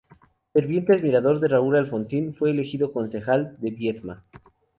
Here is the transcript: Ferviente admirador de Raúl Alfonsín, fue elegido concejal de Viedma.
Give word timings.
Ferviente 0.51 0.95
admirador 0.95 1.39
de 1.39 1.47
Raúl 1.49 1.75
Alfonsín, 1.75 2.33
fue 2.33 2.49
elegido 2.49 2.91
concejal 2.91 3.55
de 3.59 3.69
Viedma. 3.69 4.25